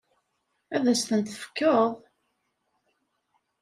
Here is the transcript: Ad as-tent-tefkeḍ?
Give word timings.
Ad 0.75 0.85
as-tent-tefkeḍ? 0.91 1.89